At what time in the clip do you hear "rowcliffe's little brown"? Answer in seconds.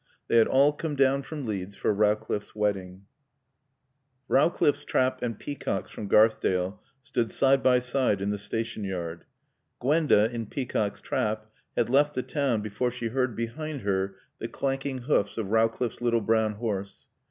15.51-16.53